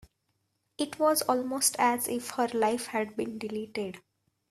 It 0.79 0.97
was 0.97 1.21
almost 1.21 1.75
as 1.77 2.07
if 2.07 2.31
her 2.31 2.47
life 2.55 2.87
had 2.87 3.15
been 3.15 3.37
deleted. 3.37 3.99